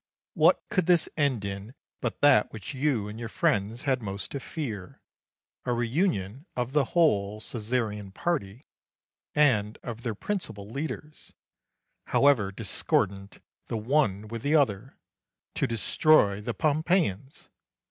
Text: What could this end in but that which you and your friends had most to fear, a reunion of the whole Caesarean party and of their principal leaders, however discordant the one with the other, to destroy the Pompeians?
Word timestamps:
What 0.33 0.63
could 0.69 0.87
this 0.87 1.07
end 1.15 1.45
in 1.45 1.75
but 2.01 2.21
that 2.21 2.51
which 2.51 2.73
you 2.73 3.07
and 3.07 3.19
your 3.19 3.29
friends 3.29 3.83
had 3.83 4.01
most 4.01 4.31
to 4.31 4.39
fear, 4.39 4.99
a 5.63 5.73
reunion 5.73 6.47
of 6.55 6.71
the 6.73 6.85
whole 6.97 7.39
Caesarean 7.39 8.11
party 8.11 8.65
and 9.35 9.77
of 9.83 10.01
their 10.01 10.15
principal 10.15 10.67
leaders, 10.67 11.33
however 12.07 12.51
discordant 12.51 13.43
the 13.67 13.77
one 13.77 14.27
with 14.27 14.41
the 14.41 14.55
other, 14.55 14.97
to 15.53 15.67
destroy 15.67 16.41
the 16.41 16.55
Pompeians? 16.55 17.49